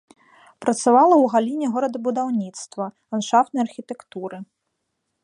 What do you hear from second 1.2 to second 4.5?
ў галіне горадабудаўніцтва, ландшафтнай архітэктуры.